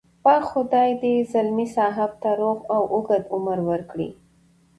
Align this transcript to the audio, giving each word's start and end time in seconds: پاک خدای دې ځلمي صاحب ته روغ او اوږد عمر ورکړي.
پاک 0.23 0.43
خدای 0.51 0.91
دې 1.01 1.13
ځلمي 1.31 1.67
صاحب 1.75 2.11
ته 2.21 2.29
روغ 2.39 2.57
او 2.75 2.81
اوږد 2.93 3.23
عمر 3.33 3.59
ورکړي. 3.69 4.09